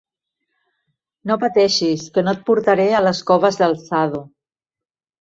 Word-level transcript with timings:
No 1.33 1.37
pateixis, 1.43 2.07
que 2.17 2.25
no 2.25 2.35
et 2.39 2.43
portaré 2.49 2.91
a 2.95 3.05
les 3.09 3.23
coves 3.31 3.63
del 3.63 3.81
sado. 3.89 4.27